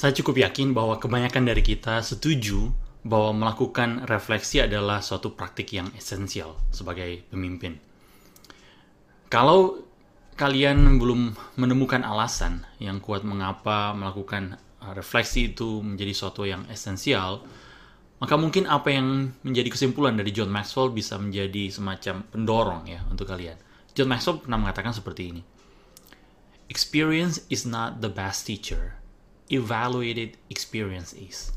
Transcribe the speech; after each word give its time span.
Saya 0.00 0.16
cukup 0.16 0.40
yakin 0.40 0.72
bahwa 0.72 0.96
kebanyakan 0.96 1.52
dari 1.52 1.60
kita 1.60 2.00
setuju 2.00 2.72
bahwa 3.04 3.36
melakukan 3.36 4.08
refleksi 4.08 4.64
adalah 4.64 5.04
suatu 5.04 5.36
praktik 5.36 5.76
yang 5.76 5.92
esensial 5.92 6.56
sebagai 6.72 7.20
pemimpin. 7.28 7.76
Kalau 9.28 9.84
kalian 10.40 10.96
belum 10.96 11.36
menemukan 11.60 12.00
alasan 12.00 12.64
yang 12.80 12.96
kuat 13.04 13.28
mengapa 13.28 13.92
melakukan 13.92 14.56
uh, 14.80 14.96
refleksi 14.96 15.52
itu 15.52 15.84
menjadi 15.84 16.16
suatu 16.16 16.48
yang 16.48 16.64
esensial, 16.72 17.44
maka 18.24 18.40
mungkin 18.40 18.72
apa 18.72 18.88
yang 18.88 19.36
menjadi 19.44 19.68
kesimpulan 19.68 20.16
dari 20.16 20.32
John 20.32 20.48
Maxwell 20.48 20.96
bisa 20.96 21.20
menjadi 21.20 21.68
semacam 21.68 22.24
pendorong 22.24 22.88
ya 22.88 23.04
untuk 23.12 23.28
kalian. 23.28 23.60
John 23.92 24.08
Maxwell 24.08 24.40
pernah 24.40 24.64
mengatakan 24.64 24.96
seperti 24.96 25.28
ini. 25.28 25.44
Experience 26.72 27.44
is 27.52 27.68
not 27.68 28.00
the 28.00 28.08
best 28.08 28.48
teacher, 28.48 28.96
evaluated 29.50 30.38
experience 30.46 31.12
is. 31.18 31.50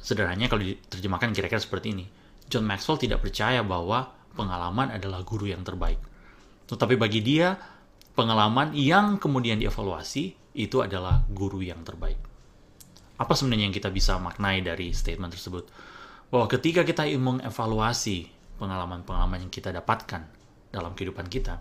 Sederhananya 0.00 0.50
kalau 0.50 0.64
diterjemahkan 0.64 1.30
kira-kira 1.36 1.60
seperti 1.60 1.94
ini. 1.94 2.06
John 2.48 2.66
Maxwell 2.66 2.98
tidak 2.98 3.22
percaya 3.22 3.62
bahwa 3.62 4.10
pengalaman 4.34 4.90
adalah 4.90 5.22
guru 5.22 5.52
yang 5.52 5.62
terbaik. 5.62 6.00
Tetapi 6.66 6.98
bagi 6.98 7.20
dia, 7.22 7.54
pengalaman 8.16 8.74
yang 8.74 9.20
kemudian 9.20 9.60
dievaluasi 9.60 10.56
itu 10.58 10.82
adalah 10.82 11.22
guru 11.30 11.62
yang 11.62 11.84
terbaik. 11.84 12.18
Apa 13.20 13.32
sebenarnya 13.36 13.70
yang 13.70 13.76
kita 13.76 13.92
bisa 13.92 14.18
maknai 14.18 14.64
dari 14.64 14.90
statement 14.90 15.36
tersebut? 15.36 15.68
Bahwa 16.32 16.48
ketika 16.48 16.82
kita 16.82 17.06
mengevaluasi 17.12 18.26
pengalaman-pengalaman 18.56 19.46
yang 19.46 19.52
kita 19.52 19.70
dapatkan 19.70 20.24
dalam 20.72 20.96
kehidupan 20.96 21.28
kita, 21.28 21.60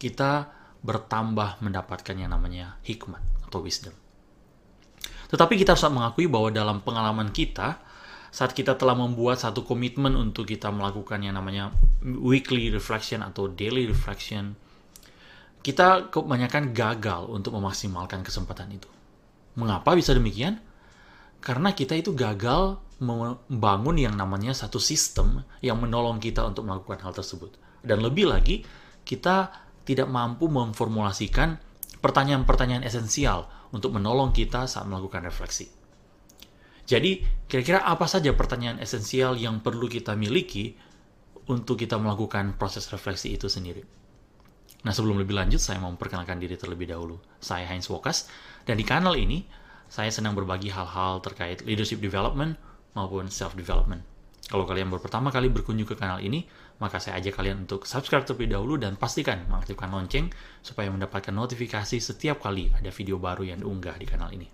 kita 0.00 0.50
bertambah 0.84 1.64
mendapatkan 1.64 2.16
yang 2.16 2.32
namanya 2.32 2.76
hikmat 2.84 3.33
atau 3.54 3.62
wisdom. 3.62 3.94
Tetapi 5.30 5.54
kita 5.54 5.78
harus 5.78 5.86
mengakui 5.86 6.26
bahwa 6.26 6.50
dalam 6.50 6.82
pengalaman 6.82 7.30
kita, 7.30 7.78
saat 8.34 8.50
kita 8.50 8.74
telah 8.74 8.98
membuat 8.98 9.38
satu 9.38 9.62
komitmen 9.62 10.18
untuk 10.18 10.50
kita 10.50 10.74
melakukan 10.74 11.22
yang 11.22 11.38
namanya 11.38 11.70
weekly 12.02 12.66
reflection 12.74 13.22
atau 13.22 13.46
daily 13.46 13.86
reflection, 13.86 14.58
kita 15.62 16.10
kebanyakan 16.10 16.74
gagal 16.74 17.30
untuk 17.30 17.54
memaksimalkan 17.54 18.26
kesempatan 18.26 18.74
itu. 18.74 18.90
Mengapa 19.54 19.94
bisa 19.94 20.10
demikian? 20.10 20.58
Karena 21.38 21.70
kita 21.70 21.94
itu 21.94 22.10
gagal 22.10 22.82
membangun 22.98 23.94
yang 23.94 24.18
namanya 24.18 24.50
satu 24.50 24.82
sistem 24.82 25.46
yang 25.62 25.78
menolong 25.78 26.18
kita 26.18 26.42
untuk 26.42 26.66
melakukan 26.66 27.06
hal 27.06 27.14
tersebut. 27.14 27.54
Dan 27.86 28.02
lebih 28.02 28.34
lagi, 28.34 28.66
kita 29.06 29.50
tidak 29.84 30.08
mampu 30.08 30.48
memformulasikan 30.48 31.60
pertanyaan-pertanyaan 32.04 32.84
esensial 32.84 33.48
untuk 33.72 33.96
menolong 33.96 34.36
kita 34.36 34.68
saat 34.68 34.84
melakukan 34.84 35.24
refleksi. 35.24 35.72
Jadi, 36.84 37.24
kira-kira 37.48 37.80
apa 37.80 38.04
saja 38.04 38.36
pertanyaan 38.36 38.76
esensial 38.76 39.40
yang 39.40 39.64
perlu 39.64 39.88
kita 39.88 40.12
miliki 40.12 40.76
untuk 41.48 41.80
kita 41.80 41.96
melakukan 41.96 42.60
proses 42.60 42.84
refleksi 42.92 43.32
itu 43.32 43.48
sendiri? 43.48 43.80
Nah, 44.84 44.92
sebelum 44.92 45.16
lebih 45.16 45.32
lanjut, 45.32 45.56
saya 45.64 45.80
mau 45.80 45.88
memperkenalkan 45.96 46.36
diri 46.36 46.60
terlebih 46.60 46.92
dahulu. 46.92 47.16
Saya 47.40 47.64
Heinz 47.64 47.88
Wokas, 47.88 48.28
dan 48.68 48.76
di 48.76 48.84
kanal 48.84 49.16
ini, 49.16 49.48
saya 49.88 50.12
senang 50.12 50.36
berbagi 50.36 50.68
hal-hal 50.68 51.24
terkait 51.24 51.64
leadership 51.64 52.04
development 52.04 52.60
maupun 52.92 53.32
self-development. 53.32 54.13
Kalau 54.44 54.68
kalian 54.68 54.92
baru 54.92 55.00
pertama 55.00 55.32
kali 55.32 55.48
berkunjung 55.48 55.88
ke 55.88 55.96
kanal 55.96 56.20
ini, 56.20 56.44
maka 56.76 57.00
saya 57.00 57.16
ajak 57.16 57.40
kalian 57.40 57.64
untuk 57.64 57.88
subscribe 57.88 58.28
terlebih 58.28 58.52
dahulu 58.52 58.76
dan 58.76 58.92
pastikan 59.00 59.48
mengaktifkan 59.48 59.88
lonceng 59.88 60.28
supaya 60.60 60.92
mendapatkan 60.92 61.32
notifikasi 61.32 61.96
setiap 61.96 62.44
kali 62.44 62.68
ada 62.76 62.92
video 62.92 63.16
baru 63.16 63.48
yang 63.48 63.64
diunggah 63.64 63.96
di 63.96 64.04
kanal 64.04 64.28
ini. 64.36 64.48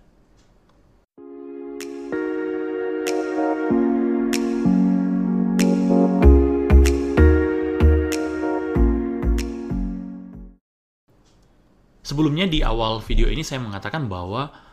Sebelumnya 12.01 12.43
di 12.43 12.59
awal 12.59 12.99
video 12.99 13.31
ini 13.31 13.39
saya 13.39 13.63
mengatakan 13.63 14.07
bahwa 14.11 14.70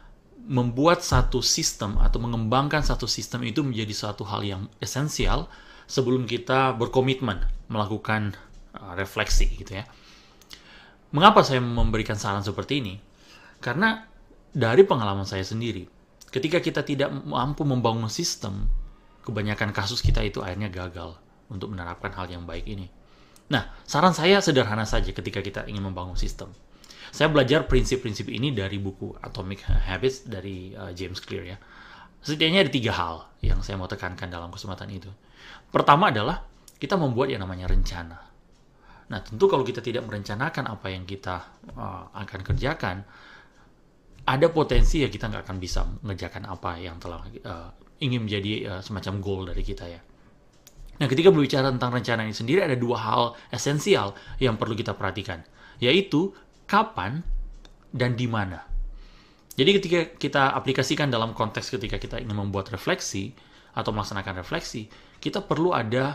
membuat 0.49 1.05
satu 1.05 1.45
sistem 1.45 2.01
atau 2.01 2.17
mengembangkan 2.25 2.81
satu 2.81 3.05
sistem 3.05 3.45
itu 3.45 3.61
menjadi 3.61 3.93
suatu 3.93 4.25
hal 4.25 4.41
yang 4.41 4.63
esensial 4.81 5.45
sebelum 5.85 6.25
kita 6.25 6.73
berkomitmen 6.73 7.45
melakukan 7.69 8.33
uh, 8.73 8.97
refleksi 8.97 9.45
gitu 9.53 9.77
ya. 9.77 9.85
Mengapa 11.13 11.45
saya 11.45 11.61
memberikan 11.61 12.17
saran 12.17 12.41
seperti 12.41 12.81
ini? 12.81 12.95
Karena 13.61 14.09
dari 14.53 14.89
pengalaman 14.89 15.29
saya 15.29 15.45
sendiri, 15.45 15.85
ketika 16.33 16.65
kita 16.65 16.81
tidak 16.81 17.13
mampu 17.13 17.69
membangun 17.69 18.09
sistem, 18.09 18.69
kebanyakan 19.25 19.77
kasus 19.77 20.01
kita 20.01 20.25
itu 20.25 20.41
akhirnya 20.41 20.73
gagal 20.73 21.17
untuk 21.53 21.73
menerapkan 21.73 22.13
hal 22.17 22.29
yang 22.29 22.49
baik 22.49 22.65
ini. 22.65 22.89
Nah, 23.53 23.69
saran 23.85 24.13
saya 24.17 24.41
sederhana 24.41 24.85
saja 24.85 25.13
ketika 25.13 25.41
kita 25.41 25.65
ingin 25.69 25.85
membangun 25.85 26.17
sistem 26.17 26.53
saya 27.11 27.33
belajar 27.33 27.65
prinsip-prinsip 27.65 28.29
ini 28.29 28.53
dari 28.53 28.77
buku 28.77 29.17
Atomic 29.21 29.65
Habits 29.65 30.29
dari 30.29 30.73
uh, 30.77 30.93
James 30.93 31.19
Clear 31.23 31.45
ya. 31.45 31.59
Setidaknya 32.19 32.67
ada 32.67 32.73
tiga 32.73 32.93
hal 32.93 33.17
yang 33.41 33.63
saya 33.63 33.79
mau 33.79 33.87
tekankan 33.87 34.27
dalam 34.27 34.51
kesempatan 34.51 34.91
itu. 34.91 35.11
Pertama 35.71 36.11
adalah 36.11 36.43
kita 36.77 36.99
membuat 36.99 37.31
yang 37.31 37.43
namanya 37.43 37.71
rencana. 37.71 38.19
Nah, 39.09 39.21
tentu 39.25 39.49
kalau 39.49 39.65
kita 39.65 39.81
tidak 39.81 40.05
merencanakan 40.05 40.69
apa 40.69 40.87
yang 40.93 41.09
kita 41.09 41.41
uh, 41.73 42.13
akan 42.13 42.41
kerjakan, 42.45 42.97
ada 44.29 44.47
potensi 44.53 45.01
ya 45.01 45.09
kita 45.09 45.33
nggak 45.33 45.49
akan 45.49 45.57
bisa 45.57 45.89
mengerjakan 46.05 46.45
apa 46.45 46.77
yang 46.77 47.01
telah 47.01 47.25
uh, 47.49 47.73
ingin 48.05 48.29
menjadi 48.29 48.53
uh, 48.77 48.83
semacam 48.85 49.15
goal 49.25 49.43
dari 49.49 49.65
kita 49.65 49.89
ya. 49.89 50.01
Nah, 50.99 51.07
ketika 51.07 51.31
berbicara 51.31 51.71
tentang 51.71 51.95
rencana 51.95 52.27
ini 52.27 52.35
sendiri 52.35 52.61
ada 52.61 52.75
dua 52.75 52.99
hal 52.99 53.23
esensial 53.55 54.19
yang 54.43 54.59
perlu 54.59 54.75
kita 54.75 54.93
perhatikan, 54.99 55.47
yaitu 55.79 56.35
kapan, 56.69 57.25
dan 57.91 58.15
di 58.15 58.29
mana. 58.29 58.61
Jadi 59.59 59.71
ketika 59.81 60.01
kita 60.15 60.43
aplikasikan 60.55 61.11
dalam 61.11 61.35
konteks 61.35 61.75
ketika 61.75 61.99
kita 61.99 62.23
ingin 62.23 62.37
membuat 62.39 62.71
refleksi 62.71 63.35
atau 63.75 63.91
melaksanakan 63.91 64.39
refleksi, 64.39 64.87
kita 65.19 65.43
perlu 65.43 65.75
ada 65.75 66.15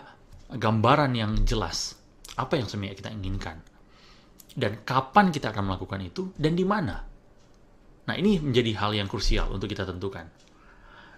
gambaran 0.54 1.12
yang 1.18 1.36
jelas 1.44 1.98
apa 2.40 2.56
yang 2.56 2.72
sebenarnya 2.72 2.98
kita 2.98 3.12
inginkan. 3.12 3.58
Dan 4.54 4.86
kapan 4.86 5.34
kita 5.34 5.50
akan 5.50 5.74
melakukan 5.74 6.00
itu 6.06 6.30
dan 6.38 6.54
di 6.54 6.64
mana. 6.64 7.02
Nah, 8.04 8.16
ini 8.16 8.38
menjadi 8.38 8.78
hal 8.80 8.92
yang 8.94 9.10
krusial 9.10 9.50
untuk 9.50 9.68
kita 9.68 9.84
tentukan. 9.84 10.30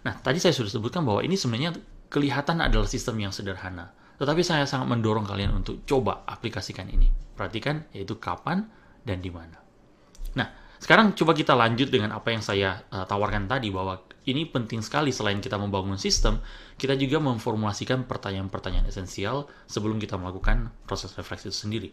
Nah, 0.05 0.13
tadi 0.21 0.39
saya 0.39 0.55
sudah 0.55 0.71
sebutkan 0.71 1.03
bahwa 1.03 1.19
ini 1.25 1.35
sebenarnya 1.35 1.75
kelihatan 2.07 2.63
adalah 2.63 2.87
sistem 2.87 3.19
yang 3.19 3.33
sederhana. 3.35 3.91
Tetapi 4.15 4.41
saya 4.45 4.63
sangat 4.63 4.87
mendorong 4.87 5.27
kalian 5.27 5.51
untuk 5.51 5.83
coba 5.83 6.23
aplikasikan 6.23 6.87
ini. 6.87 7.11
Perhatikan 7.35 7.83
yaitu 7.91 8.15
kapan, 8.15 8.71
dan 9.05 9.21
di 9.21 9.29
mana. 9.29 9.61
Nah, 10.35 10.49
sekarang 10.81 11.15
coba 11.15 11.31
kita 11.31 11.55
lanjut 11.55 11.87
dengan 11.87 12.11
apa 12.11 12.33
yang 12.33 12.43
saya 12.43 12.83
uh, 12.91 13.07
tawarkan 13.07 13.47
tadi 13.47 13.71
bahwa 13.71 14.01
ini 14.25 14.49
penting 14.49 14.81
sekali 14.81 15.13
selain 15.13 15.37
kita 15.39 15.55
membangun 15.55 15.95
sistem, 16.01 16.41
kita 16.75 16.97
juga 16.97 17.21
memformulasikan 17.21 18.09
pertanyaan-pertanyaan 18.09 18.89
esensial 18.89 19.45
sebelum 19.69 20.01
kita 20.01 20.17
melakukan 20.17 20.73
proses 20.89 21.13
refleksi 21.15 21.53
itu 21.53 21.57
sendiri. 21.57 21.89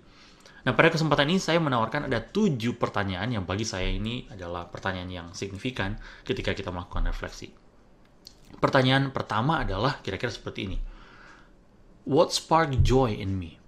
Nah, 0.62 0.72
pada 0.78 0.94
kesempatan 0.94 1.26
ini 1.26 1.42
saya 1.42 1.58
menawarkan 1.58 2.06
ada 2.06 2.22
tujuh 2.22 2.78
pertanyaan 2.78 3.34
yang 3.34 3.44
bagi 3.44 3.66
saya 3.66 3.90
ini 3.90 4.30
adalah 4.30 4.70
pertanyaan 4.70 5.10
yang 5.10 5.26
signifikan 5.34 5.98
ketika 6.22 6.54
kita 6.54 6.70
melakukan 6.70 7.10
refleksi. 7.10 7.50
Pertanyaan 8.62 9.10
pertama 9.10 9.66
adalah 9.66 9.98
kira-kira 10.00 10.30
seperti 10.30 10.70
ini. 10.70 10.78
What 12.06 12.30
sparked 12.30 12.82
joy 12.86 13.18
in 13.18 13.38
me? 13.38 13.58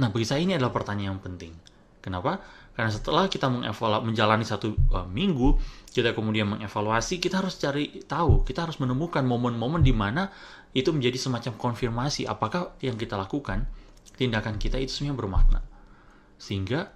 Nah, 0.00 0.12
bagi 0.12 0.28
saya 0.28 0.44
ini 0.44 0.56
adalah 0.56 0.72
pertanyaan 0.72 1.16
yang 1.16 1.22
penting. 1.24 1.52
Kenapa? 2.00 2.40
Karena 2.72 2.88
setelah 2.88 3.28
kita 3.28 3.52
mengevaluasi 3.52 4.04
menjalani 4.08 4.44
satu 4.48 4.72
uh, 4.96 5.04
minggu, 5.04 5.60
kita 5.92 6.16
kemudian 6.16 6.48
mengevaluasi, 6.48 7.20
kita 7.20 7.44
harus 7.44 7.60
cari 7.60 8.00
tahu, 8.08 8.40
kita 8.48 8.64
harus 8.64 8.80
menemukan 8.80 9.20
momen-momen 9.20 9.84
di 9.84 9.92
mana 9.92 10.32
itu 10.72 10.88
menjadi 10.88 11.20
semacam 11.20 11.60
konfirmasi 11.60 12.24
apakah 12.24 12.72
yang 12.80 12.96
kita 12.96 13.20
lakukan, 13.20 13.68
tindakan 14.16 14.56
kita 14.56 14.80
itu 14.80 14.96
sebenarnya 14.96 15.18
bermakna. 15.20 15.60
Sehingga 16.40 16.88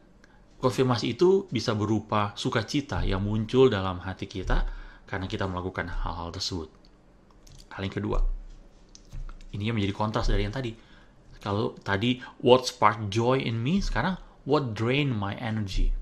konfirmasi 0.64 1.20
itu 1.20 1.44
bisa 1.52 1.76
berupa 1.76 2.32
sukacita 2.32 3.04
yang 3.04 3.20
muncul 3.20 3.68
dalam 3.68 4.00
hati 4.00 4.24
kita 4.24 4.64
karena 5.04 5.28
kita 5.28 5.44
melakukan 5.44 5.84
hal-hal 5.84 6.32
tersebut. 6.32 6.72
Hal 7.76 7.84
yang 7.84 7.92
kedua, 7.92 8.24
ini 9.52 9.68
yang 9.68 9.76
menjadi 9.76 9.92
kontras 9.92 10.32
dari 10.32 10.48
yang 10.48 10.54
tadi. 10.54 10.72
Kalau 11.44 11.76
tadi 11.76 12.24
what 12.40 12.64
spark 12.64 13.12
joy 13.12 13.44
in 13.44 13.60
me, 13.60 13.84
sekarang 13.84 14.16
what 14.48 14.72
drain 14.76 15.12
my 15.12 15.36
energy? 15.40 15.92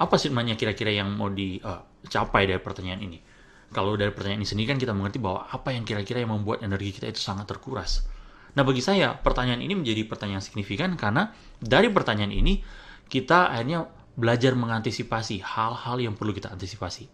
Apa 0.00 0.16
sih 0.20 0.30
sebenarnya 0.30 0.56
kira-kira 0.56 0.90
yang 0.90 1.12
mau 1.12 1.28
dicapai 1.32 2.42
uh, 2.44 2.48
dari 2.54 2.60
pertanyaan 2.60 3.00
ini? 3.04 3.18
Kalau 3.74 3.98
dari 3.98 4.14
pertanyaan 4.14 4.46
ini 4.46 4.48
sendiri 4.48 4.66
kan 4.70 4.78
kita 4.78 4.94
mengerti 4.94 5.18
bahwa 5.18 5.50
apa 5.50 5.74
yang 5.74 5.82
kira-kira 5.82 6.22
yang 6.22 6.30
membuat 6.30 6.62
energi 6.62 6.94
kita 6.94 7.10
itu 7.10 7.18
sangat 7.18 7.50
terkuras. 7.50 8.06
Nah 8.54 8.62
bagi 8.62 8.78
saya 8.78 9.18
pertanyaan 9.18 9.58
ini 9.58 9.74
menjadi 9.74 10.06
pertanyaan 10.06 10.42
signifikan 10.44 10.94
karena 10.94 11.34
dari 11.58 11.90
pertanyaan 11.90 12.30
ini 12.30 12.62
kita 13.10 13.50
akhirnya 13.50 13.90
belajar 14.14 14.54
mengantisipasi 14.54 15.42
hal-hal 15.42 15.98
yang 15.98 16.14
perlu 16.14 16.30
kita 16.30 16.54
antisipasi. 16.54 17.10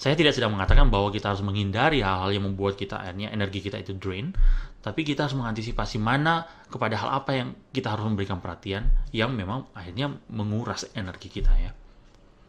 Saya 0.00 0.16
tidak 0.16 0.32
sedang 0.32 0.56
mengatakan 0.56 0.88
bahwa 0.88 1.12
kita 1.12 1.28
harus 1.28 1.44
menghindari 1.44 2.00
hal-hal 2.00 2.32
yang 2.32 2.48
membuat 2.48 2.80
kita 2.80 2.96
akhirnya 2.96 3.28
energi 3.36 3.60
kita 3.60 3.76
itu 3.84 3.92
drain, 4.00 4.32
tapi 4.80 5.04
kita 5.04 5.28
harus 5.28 5.36
mengantisipasi 5.36 6.00
mana 6.00 6.48
kepada 6.72 6.96
hal 6.96 7.20
apa 7.20 7.36
yang 7.36 7.52
kita 7.68 7.92
harus 7.92 8.08
memberikan 8.08 8.40
perhatian 8.40 8.88
yang 9.12 9.36
memang 9.36 9.68
akhirnya 9.76 10.08
menguras 10.32 10.88
energi 10.96 11.28
kita 11.28 11.52
ya. 11.52 11.76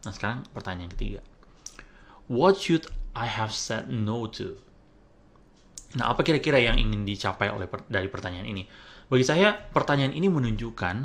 Nah 0.07 0.11
sekarang 0.15 0.47
pertanyaan 0.55 0.95
ketiga. 0.95 1.19
What 2.31 2.55
should 2.55 2.87
I 3.11 3.27
have 3.27 3.51
said 3.51 3.91
no 3.91 4.31
to? 4.39 4.55
Nah 5.99 6.15
apa 6.15 6.23
kira-kira 6.23 6.55
yang 6.55 6.79
ingin 6.79 7.03
dicapai 7.03 7.51
oleh 7.51 7.67
dari 7.91 8.07
pertanyaan 8.07 8.47
ini? 8.47 8.63
Bagi 9.11 9.27
saya 9.27 9.51
pertanyaan 9.51 10.15
ini 10.15 10.31
menunjukkan 10.31 10.95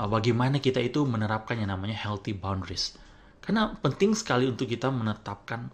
uh, 0.00 0.08
bagaimana 0.08 0.64
kita 0.64 0.80
itu 0.80 1.04
menerapkan 1.04 1.60
yang 1.60 1.68
namanya 1.68 1.92
healthy 1.92 2.32
boundaries. 2.32 2.96
Karena 3.44 3.76
penting 3.84 4.16
sekali 4.16 4.48
untuk 4.48 4.64
kita 4.64 4.88
menetapkan 4.88 5.68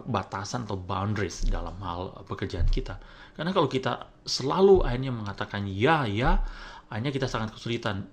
batasan 0.00 0.64
atau 0.64 0.80
boundaries 0.80 1.44
dalam 1.44 1.76
hal 1.84 2.16
uh, 2.16 2.24
pekerjaan 2.24 2.64
kita. 2.70 2.96
Karena 3.36 3.52
kalau 3.52 3.68
kita 3.68 4.08
selalu 4.24 4.80
akhirnya 4.86 5.12
mengatakan 5.12 5.68
ya 5.68 6.08
ya, 6.08 6.40
akhirnya 6.88 7.12
kita 7.12 7.28
sangat 7.28 7.52
kesulitan 7.52 8.08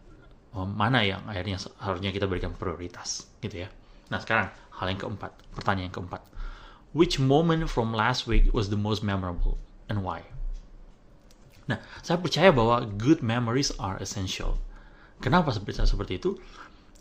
uh, 0.52 0.68
mana 0.68 1.06
yang 1.08 1.24
akhirnya 1.24 1.56
harusnya 1.80 2.12
kita 2.12 2.28
berikan 2.28 2.52
prioritas, 2.52 3.31
gitu 3.40 3.64
ya. 3.64 3.70
Nah 4.12 4.20
sekarang 4.20 4.52
hal 4.52 4.86
yang 4.92 5.00
keempat, 5.00 5.31
pertanyaan 5.56 5.88
yang 5.88 5.98
keempat. 6.04 6.22
Which 6.92 7.22
moment 7.22 7.70
from 7.70 7.94
last 7.94 8.25
week 8.25 8.50
was 8.50 8.74
the 8.74 8.80
most 8.80 9.06
memorable 9.06 9.62
and 9.88 10.02
why? 10.02 10.25
Nah, 11.70 11.78
saya 12.02 12.18
percaya 12.18 12.50
bahwa 12.50 12.82
good 12.98 13.22
memories 13.22 13.70
are 13.78 14.02
essential. 14.02 14.58
Kenapa 15.22 15.54
seperti 15.54 16.18
itu? 16.18 16.34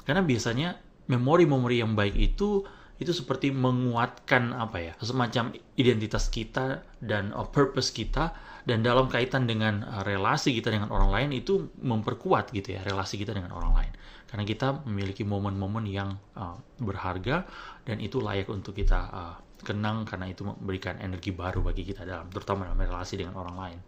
Karena 0.05 0.21
biasanya 0.21 0.77
memori-memori 1.09 1.81
yang 1.81 1.97
baik 1.97 2.13
itu 2.21 2.69
itu 2.99 3.15
seperti 3.15 3.55
menguatkan 3.55 4.50
apa 4.55 4.79
ya 4.83 4.93
semacam 4.99 5.55
identitas 5.79 6.27
kita 6.27 6.83
dan 6.99 7.31
uh, 7.31 7.47
purpose 7.47 7.95
kita 7.95 8.35
dan 8.67 8.83
dalam 8.83 9.06
kaitan 9.06 9.47
dengan 9.47 9.87
uh, 9.87 10.03
relasi 10.03 10.50
kita 10.59 10.75
dengan 10.75 10.91
orang 10.91 11.15
lain 11.15 11.31
itu 11.39 11.71
memperkuat 11.79 12.50
gitu 12.50 12.75
ya 12.75 12.83
relasi 12.83 13.17
kita 13.17 13.33
dengan 13.33 13.55
orang 13.55 13.73
lain 13.75 13.93
karena 14.29 14.45
kita 14.45 14.85
memiliki 14.85 15.25
momen-momen 15.25 15.89
yang 15.89 16.19
uh, 16.37 16.59
berharga 16.83 17.49
dan 17.87 18.03
itu 18.03 18.21
layak 18.21 18.50
untuk 18.50 18.77
kita 18.77 18.99
uh, 19.09 19.37
kenang 19.62 20.06
karena 20.06 20.31
itu 20.31 20.47
memberikan 20.47 21.00
energi 21.03 21.35
baru 21.35 21.65
bagi 21.65 21.83
kita 21.83 22.06
dalam 22.06 22.31
terutama 22.31 22.69
dalam 22.69 22.79
relasi 22.79 23.19
dengan 23.19 23.35
orang 23.41 23.56
lain. 23.56 23.79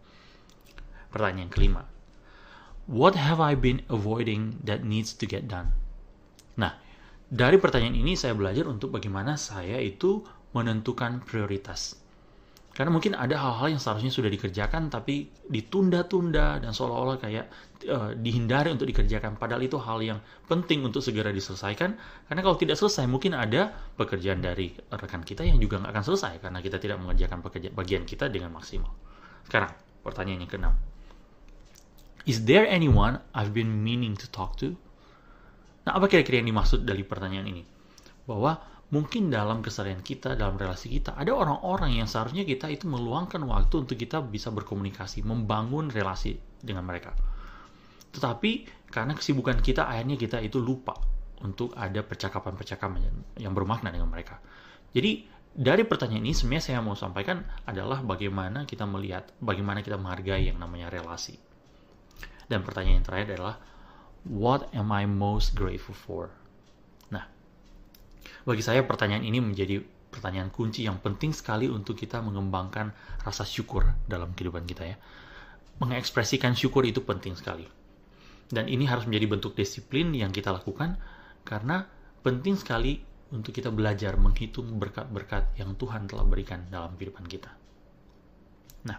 Pertanyaan 1.10 1.50
kelima. 1.50 1.82
What 2.90 3.14
have 3.14 3.38
I 3.38 3.54
been 3.54 3.86
avoiding 3.86 4.64
that 4.66 4.82
needs 4.82 5.14
to 5.14 5.28
get 5.28 5.46
done? 5.46 5.70
Nah, 6.58 6.74
dari 7.30 7.62
pertanyaan 7.62 7.94
ini 7.94 8.18
saya 8.18 8.34
belajar 8.34 8.66
untuk 8.66 8.90
bagaimana 8.90 9.38
saya 9.38 9.78
itu 9.78 10.26
menentukan 10.50 11.22
prioritas. 11.22 11.94
Karena 12.70 12.90
mungkin 12.94 13.18
ada 13.18 13.34
hal-hal 13.34 13.76
yang 13.76 13.82
seharusnya 13.82 14.14
sudah 14.14 14.30
dikerjakan 14.30 14.90
tapi 14.90 15.30
ditunda-tunda 15.46 16.62
dan 16.62 16.70
seolah-olah 16.70 17.18
kayak 17.18 17.46
uh, 17.86 18.14
dihindari 18.14 18.70
untuk 18.70 18.86
dikerjakan. 18.86 19.38
Padahal 19.38 19.62
itu 19.62 19.78
hal 19.78 19.98
yang 20.02 20.18
penting 20.46 20.82
untuk 20.86 21.02
segera 21.02 21.34
diselesaikan. 21.34 21.98
Karena 22.30 22.40
kalau 22.42 22.56
tidak 22.58 22.78
selesai 22.78 23.10
mungkin 23.10 23.34
ada 23.34 23.74
pekerjaan 23.94 24.38
dari 24.42 24.74
rekan 24.90 25.22
kita 25.26 25.42
yang 25.46 25.58
juga 25.58 25.82
nggak 25.82 25.92
akan 25.92 26.04
selesai 26.06 26.34
karena 26.42 26.58
kita 26.62 26.78
tidak 26.78 26.98
mengerjakan 27.02 27.42
pekerjaan 27.42 27.74
bagian 27.74 28.02
kita 28.06 28.30
dengan 28.30 28.54
maksimal. 28.54 28.90
Sekarang 29.46 29.70
pertanyaan 30.06 30.46
yang 30.46 30.50
keenam. 30.50 30.74
Is 32.24 32.46
there 32.46 32.64
anyone 32.64 33.22
I've 33.34 33.50
been 33.50 33.82
meaning 33.82 34.14
to 34.18 34.26
talk 34.30 34.54
to? 34.62 34.78
Nah, 35.90 35.98
apa 35.98 36.06
kira-kira 36.06 36.38
yang 36.38 36.54
dimaksud 36.54 36.86
dari 36.86 37.02
pertanyaan 37.02 37.50
ini? 37.50 37.66
Bahwa 38.22 38.62
mungkin 38.94 39.26
dalam 39.26 39.58
keseharian 39.58 40.06
kita, 40.06 40.38
dalam 40.38 40.54
relasi 40.54 40.86
kita, 40.86 41.18
ada 41.18 41.34
orang-orang 41.34 41.98
yang 41.98 42.06
seharusnya 42.06 42.46
kita 42.46 42.70
itu 42.70 42.86
meluangkan 42.86 43.42
waktu 43.42 43.74
untuk 43.82 43.98
kita 43.98 44.22
bisa 44.22 44.54
berkomunikasi, 44.54 45.26
membangun 45.26 45.90
relasi 45.90 46.38
dengan 46.62 46.86
mereka. 46.86 47.10
Tetapi 48.14 48.50
karena 48.86 49.18
kesibukan 49.18 49.58
kita, 49.58 49.90
akhirnya 49.90 50.14
kita 50.14 50.38
itu 50.38 50.62
lupa 50.62 50.94
untuk 51.42 51.74
ada 51.74 52.06
percakapan-percakapan 52.06 53.10
yang 53.42 53.50
bermakna 53.50 53.90
dengan 53.90 54.14
mereka. 54.14 54.38
Jadi 54.94 55.26
dari 55.50 55.82
pertanyaan 55.82 56.22
ini 56.22 56.38
sebenarnya 56.38 56.70
saya 56.70 56.78
mau 56.86 56.94
sampaikan 56.94 57.42
adalah 57.66 57.98
bagaimana 58.06 58.62
kita 58.62 58.86
melihat, 58.86 59.26
bagaimana 59.42 59.82
kita 59.82 59.98
menghargai 59.98 60.54
yang 60.54 60.62
namanya 60.62 60.86
relasi. 60.86 61.34
Dan 62.46 62.62
pertanyaan 62.62 63.02
yang 63.02 63.06
terakhir 63.10 63.34
adalah, 63.34 63.58
what 64.26 64.68
am 64.76 64.92
I 64.92 65.08
most 65.08 65.56
grateful 65.56 65.96
for? 65.96 66.28
Nah, 67.12 67.24
bagi 68.44 68.60
saya 68.60 68.84
pertanyaan 68.84 69.24
ini 69.24 69.40
menjadi 69.40 69.80
pertanyaan 70.10 70.50
kunci 70.50 70.84
yang 70.84 70.98
penting 70.98 71.30
sekali 71.30 71.70
untuk 71.70 71.94
kita 71.94 72.18
mengembangkan 72.20 72.90
rasa 73.22 73.46
syukur 73.46 73.86
dalam 74.04 74.34
kehidupan 74.34 74.66
kita 74.66 74.84
ya. 74.84 74.96
Mengekspresikan 75.80 76.52
syukur 76.52 76.84
itu 76.84 77.00
penting 77.00 77.32
sekali. 77.38 77.64
Dan 78.50 78.66
ini 78.66 78.84
harus 78.84 79.06
menjadi 79.06 79.30
bentuk 79.30 79.54
disiplin 79.54 80.10
yang 80.12 80.34
kita 80.34 80.50
lakukan 80.50 80.98
karena 81.46 81.86
penting 82.20 82.58
sekali 82.58 82.98
untuk 83.30 83.54
kita 83.54 83.70
belajar 83.70 84.18
menghitung 84.18 84.74
berkat-berkat 84.76 85.54
yang 85.54 85.78
Tuhan 85.78 86.10
telah 86.10 86.26
berikan 86.26 86.66
dalam 86.66 86.98
kehidupan 86.98 87.24
kita. 87.30 87.54
Nah, 88.90 88.98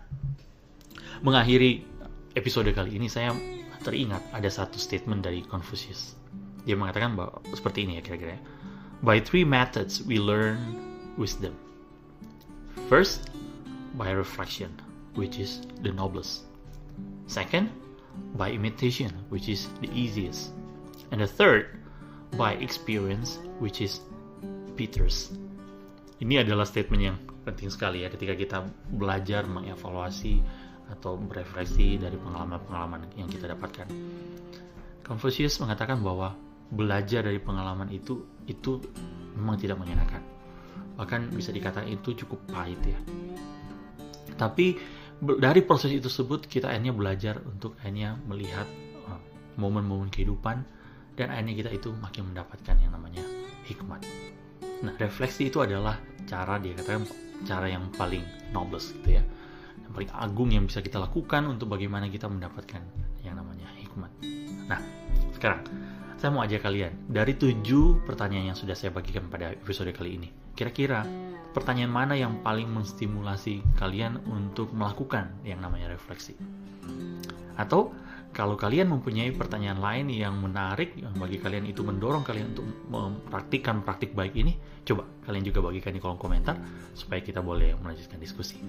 mengakhiri 1.20 1.84
episode 2.32 2.72
kali 2.72 2.96
ini 2.96 3.12
saya 3.12 3.36
teringat 3.82 4.22
ada 4.32 4.48
satu 4.48 4.78
statement 4.78 5.26
dari 5.26 5.42
Confucius. 5.46 6.14
Dia 6.64 6.78
mengatakan 6.78 7.18
bahwa 7.18 7.42
seperti 7.54 7.90
ini 7.90 7.98
ya 7.98 8.02
kira-kira. 8.06 8.38
Ya. 8.38 8.42
By 9.02 9.18
three 9.18 9.46
methods 9.46 10.06
we 10.06 10.22
learn 10.22 10.62
wisdom. 11.18 11.58
First, 12.86 13.34
by 13.98 14.14
reflection, 14.14 14.72
which 15.18 15.42
is 15.42 15.66
the 15.82 15.90
noblest. 15.92 16.46
Second, 17.26 17.72
by 18.38 18.52
imitation, 18.52 19.12
which 19.34 19.50
is 19.50 19.72
the 19.82 19.90
easiest. 19.96 20.54
And 21.12 21.20
the 21.20 21.28
third, 21.28 21.82
by 22.38 22.60
experience, 22.62 23.40
which 23.60 23.82
is 23.82 24.00
Peter's. 24.76 25.34
Ini 26.22 26.46
adalah 26.46 26.70
statement 26.70 27.02
yang 27.02 27.18
penting 27.42 27.74
sekali 27.74 28.06
ya 28.06 28.14
ketika 28.14 28.38
kita 28.38 28.58
belajar 28.94 29.50
mengevaluasi 29.50 30.40
atau 30.92 31.16
berefleksi 31.16 31.98
dari 31.98 32.20
pengalaman-pengalaman 32.20 33.08
yang 33.16 33.32
kita 33.32 33.48
dapatkan. 33.48 33.88
Confucius 35.02 35.58
mengatakan 35.64 36.04
bahwa 36.04 36.36
belajar 36.72 37.24
dari 37.28 37.40
pengalaman 37.40 37.92
itu 37.92 38.24
itu 38.48 38.80
memang 39.36 39.60
tidak 39.60 39.80
menyenangkan. 39.80 40.24
Bahkan 41.00 41.32
bisa 41.36 41.52
dikatakan 41.52 41.88
itu 41.88 42.16
cukup 42.24 42.40
pahit 42.52 42.80
ya. 42.84 43.00
Tapi 44.36 44.76
dari 45.22 45.62
proses 45.64 45.92
itu 45.94 46.08
tersebut 46.08 46.48
kita 46.48 46.72
akhirnya 46.72 46.94
belajar 46.96 47.36
untuk 47.46 47.78
akhirnya 47.80 48.18
melihat 48.26 48.66
uh, 49.06 49.20
momen-momen 49.60 50.10
kehidupan 50.10 50.64
dan 51.20 51.28
akhirnya 51.30 51.54
kita 51.66 51.70
itu 51.76 51.90
makin 52.00 52.32
mendapatkan 52.32 52.76
yang 52.80 52.92
namanya 52.96 53.24
hikmat. 53.68 54.02
Nah, 54.82 54.98
refleksi 54.98 55.54
itu 55.54 55.62
adalah 55.62 56.00
cara 56.26 56.58
dia 56.58 56.74
katakan 56.74 57.06
cara 57.46 57.70
yang 57.70 57.90
paling 57.98 58.22
nobles 58.54 58.94
gitu 59.02 59.22
ya 59.22 59.24
paling 59.92 60.12
agung 60.16 60.50
yang 60.52 60.66
bisa 60.68 60.84
kita 60.84 60.98
lakukan 60.98 61.48
untuk 61.48 61.72
bagaimana 61.72 62.08
kita 62.08 62.28
mendapatkan 62.28 62.82
yang 63.22 63.38
namanya 63.38 63.68
hikmat. 63.78 64.12
Nah, 64.68 64.80
sekarang 65.36 65.62
saya 66.22 66.30
mau 66.30 66.46
ajak 66.46 66.62
kalian 66.62 66.94
dari 67.10 67.34
tujuh 67.34 68.06
pertanyaan 68.06 68.54
yang 68.54 68.58
sudah 68.58 68.78
saya 68.78 68.94
bagikan 68.94 69.26
pada 69.26 69.58
episode 69.58 69.90
kali 69.90 70.22
ini. 70.22 70.30
Kira-kira 70.54 71.02
pertanyaan 71.52 71.90
mana 71.90 72.14
yang 72.14 72.46
paling 72.46 72.70
menstimulasi 72.70 73.66
kalian 73.82 74.22
untuk 74.30 74.70
melakukan 74.70 75.34
yang 75.42 75.60
namanya 75.66 75.90
refleksi? 75.90 76.38
Atau 77.58 77.90
kalau 78.32 78.56
kalian 78.56 78.88
mempunyai 78.88 79.36
pertanyaan 79.36 79.84
lain 79.84 80.08
yang 80.08 80.40
menarik 80.40 80.96
yang 80.96 81.12
bagi 81.20 81.36
kalian 81.36 81.68
itu 81.68 81.84
mendorong 81.84 82.24
kalian 82.24 82.56
untuk 82.56 82.70
mempraktikkan 82.88 83.84
praktik 83.84 84.16
baik 84.16 84.38
ini, 84.40 84.56
coba 84.88 85.04
kalian 85.28 85.44
juga 85.44 85.60
bagikan 85.68 85.92
di 85.92 86.00
kolom 86.00 86.16
komentar 86.16 86.56
supaya 86.96 87.20
kita 87.20 87.44
boleh 87.44 87.76
melanjutkan 87.76 88.22
diskusi. 88.24 88.62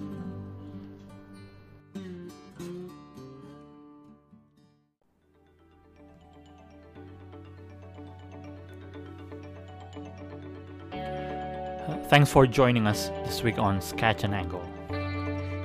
Thanks 12.13 12.31
for 12.31 12.45
joining 12.45 12.85
us 12.85 13.09
this 13.25 13.41
week 13.41 13.57
on 13.57 13.81
Sketch 13.81 14.23
and 14.23 14.35
Angle. 14.35 14.61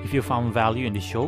If 0.02 0.14
you 0.14 0.22
found 0.22 0.54
value 0.54 0.86
in 0.86 0.94
the 0.94 1.00
show, 1.00 1.26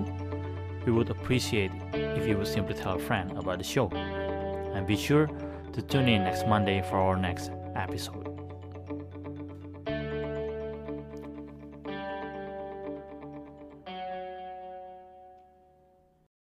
we 0.87 0.93
would 0.93 1.11
appreciate 1.11 1.71
if 1.93 2.27
you 2.27 2.39
would 2.39 2.47
simply 2.47 2.75
tell 2.75 2.95
a 2.95 2.99
friend 2.99 3.31
about 3.37 3.59
the 3.59 3.65
show. 3.65 3.89
And 3.89 4.87
be 4.87 4.97
sure 4.97 5.27
to 5.75 5.83
tune 5.83 6.09
in 6.09 6.25
next 6.25 6.47
Monday 6.47 6.81
for 6.89 6.97
our 6.97 7.19
next 7.19 7.51
episode. 7.77 8.30